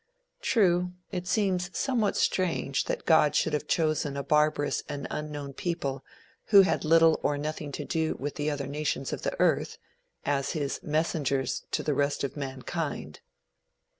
True, 0.41 0.93
it 1.11 1.27
seems 1.27 1.69
somewhat 1.77 2.17
strange 2.17 2.85
that 2.85 3.05
God 3.05 3.35
should 3.35 3.53
have 3.53 3.67
chosen 3.67 4.17
a 4.17 4.23
barbarous 4.23 4.81
and 4.89 5.05
unknown 5.11 5.53
people 5.53 6.03
who 6.45 6.63
had 6.63 6.83
little 6.83 7.19
or 7.21 7.37
nothing 7.37 7.71
to 7.73 7.85
do 7.85 8.15
with 8.19 8.33
the 8.33 8.49
other 8.49 8.65
nations 8.65 9.13
of 9.13 9.21
the 9.21 9.39
earth, 9.39 9.77
as 10.25 10.53
his 10.53 10.81
messengers 10.81 11.67
to 11.69 11.83
the 11.83 11.93
rest 11.93 12.23
of 12.23 12.35
mankind. 12.35 13.19